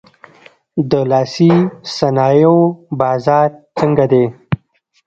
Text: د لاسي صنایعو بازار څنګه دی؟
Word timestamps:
د 0.89 0.91
لاسي 1.11 1.51
صنایعو 1.97 2.59
بازار 2.99 3.49
څنګه 3.77 4.05
دی؟ 4.11 4.25